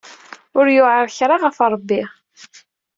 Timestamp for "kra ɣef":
1.17-1.57